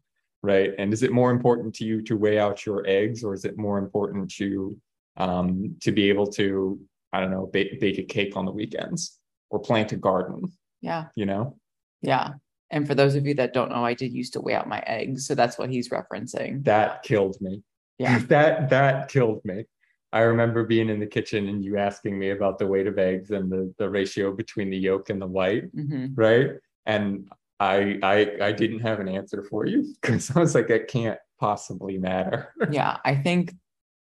[0.43, 0.73] right?
[0.79, 3.57] And is it more important to you to weigh out your eggs or is it
[3.57, 4.77] more important to
[5.17, 6.79] um to be able to
[7.13, 10.53] I don't know, bake, bake a cake on the weekends or plant a garden?
[10.83, 11.07] Yeah.
[11.15, 11.57] You know?
[12.03, 12.35] Yeah.
[12.71, 14.83] And for those of you that don't know, I did used to weigh out my
[14.87, 15.27] eggs.
[15.27, 16.65] So that's what he's referencing.
[16.65, 17.63] That killed me.
[17.99, 18.19] Yeah.
[18.29, 19.65] that that killed me.
[20.13, 23.31] I remember being in the kitchen and you asking me about the weight of eggs
[23.31, 26.15] and the, the ratio between the yolk and the white, mm-hmm.
[26.15, 26.53] right?
[26.87, 27.29] And
[27.61, 31.19] I I I didn't have an answer for you because I was like, it can't
[31.39, 32.55] possibly matter.
[32.71, 33.55] yeah, I think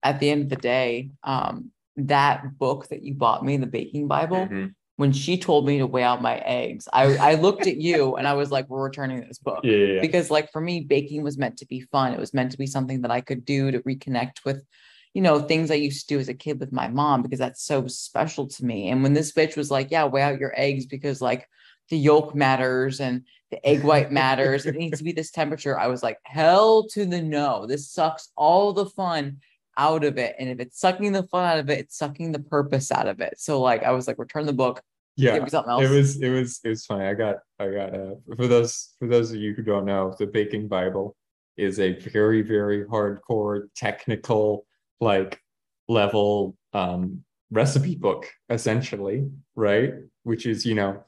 [0.04, 4.08] at the end of the day, um, that book that you bought me, the Baking
[4.08, 7.78] Bible, mm-hmm when she told me to weigh out my eggs, I, I looked at
[7.78, 9.60] you and I was like, we're returning this book.
[9.64, 12.14] Yeah, yeah, Because like for me, baking was meant to be fun.
[12.14, 14.66] It was meant to be something that I could do to reconnect with,
[15.14, 17.64] you know, things I used to do as a kid with my mom because that's
[17.64, 18.90] so special to me.
[18.90, 21.48] And when this bitch was like, yeah, weigh out your eggs because like
[21.90, 24.66] the yolk matters and the egg white matters.
[24.66, 25.78] it needs to be this temperature.
[25.78, 27.68] I was like, hell to the no.
[27.68, 29.38] This sucks all the fun
[29.78, 30.36] out of it.
[30.40, 33.20] And if it's sucking the fun out of it, it's sucking the purpose out of
[33.20, 33.36] it.
[33.38, 34.82] So like I was like, return the book.
[35.16, 35.42] Yeah, it
[35.90, 37.06] was it was it was funny.
[37.06, 40.28] I got I got uh for those for those of you who don't know, the
[40.28, 41.16] baking Bible
[41.58, 44.68] is a very, very hardcore technical
[45.02, 45.40] like
[45.88, 49.94] level um recipe book, essentially, right?
[50.22, 51.04] Which is, you know,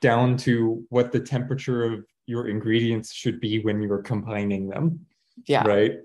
[0.00, 5.06] down to what the temperature of your ingredients should be when you're combining them.
[5.46, 5.66] Yeah.
[5.66, 5.98] Right.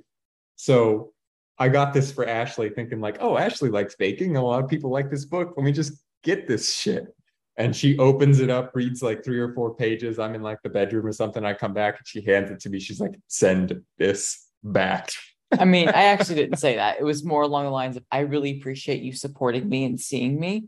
[0.58, 1.14] So
[1.62, 4.36] I got this for Ashley, thinking like, oh, Ashley likes baking.
[4.36, 5.54] A lot of people like this book.
[5.56, 5.94] Let me just
[6.24, 7.16] get this shit.
[7.56, 10.18] And she opens it up, reads like three or four pages.
[10.18, 11.46] I'm in like the bedroom or something.
[11.46, 12.80] I come back and she hands it to me.
[12.80, 15.12] She's like, send this back.
[15.52, 17.00] I mean, I actually didn't say that.
[17.00, 20.40] It was more along the lines of, I really appreciate you supporting me and seeing
[20.40, 20.64] me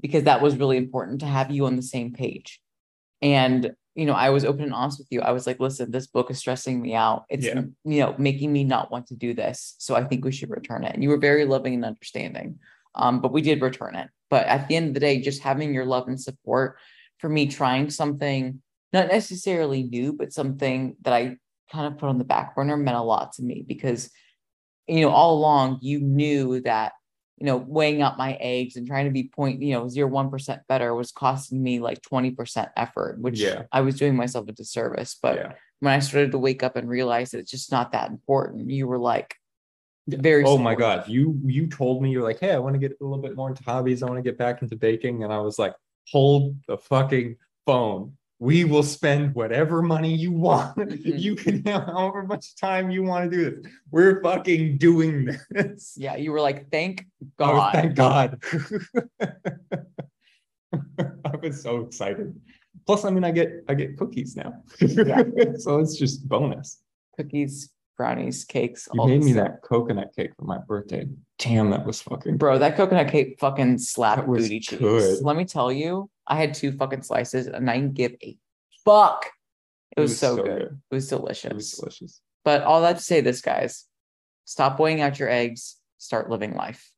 [0.00, 2.62] because that was really important to have you on the same page.
[3.20, 5.20] And you know, I was open and honest with you.
[5.20, 7.24] I was like, listen, this book is stressing me out.
[7.28, 7.62] It's, yeah.
[7.84, 9.76] you know, making me not want to do this.
[9.78, 10.94] So I think we should return it.
[10.94, 12.58] And you were very loving and understanding.
[12.96, 14.08] Um, but we did return it.
[14.30, 16.76] But at the end of the day, just having your love and support
[17.18, 18.60] for me trying something,
[18.92, 21.36] not necessarily new, but something that I
[21.70, 24.10] kind of put on the back burner meant a lot to me because,
[24.88, 26.92] you know, all along you knew that
[27.38, 30.30] you know, weighing out my eggs and trying to be point, you know, zero one
[30.30, 33.62] percent better was costing me like 20% effort, which yeah.
[33.72, 35.16] I was doing myself a disservice.
[35.20, 35.52] But yeah.
[35.80, 38.86] when I started to wake up and realize that it's just not that important, you
[38.86, 39.34] were like
[40.06, 41.08] very Oh my god.
[41.08, 43.48] You you told me you're like, hey, I want to get a little bit more
[43.48, 44.02] into hobbies.
[44.02, 45.24] I want to get back into baking.
[45.24, 45.74] And I was like,
[46.08, 50.76] hold the fucking phone we will spend whatever money you want.
[50.76, 51.16] Mm-hmm.
[51.16, 53.72] you can have however much time you want to do this.
[53.90, 55.94] We're fucking doing this.
[55.96, 57.06] Yeah, you were like, thank
[57.38, 57.68] God.
[57.68, 58.42] Oh, thank God.
[61.24, 62.38] I was so excited.
[62.86, 65.22] Plus, I mean, I get I get cookies now, Yeah.
[65.56, 66.82] so it's just bonus.
[67.16, 68.88] Cookies, brownies, cakes.
[68.92, 69.46] You made me stuff.
[69.46, 71.06] that coconut cake for my birthday.
[71.38, 72.36] Damn, that was fucking.
[72.36, 74.80] Bro, that coconut cake fucking slapped was booty cheeks.
[74.80, 75.22] good.
[75.22, 78.36] Let me tell you, I had two fucking slices and I didn't give a
[78.84, 79.30] fuck.
[79.96, 80.62] It was, so, good.
[80.62, 81.50] It was delicious.
[81.50, 82.20] It was delicious.
[82.44, 83.86] But all that to say this, guys,
[84.44, 86.90] stop weighing out your eggs, start living life.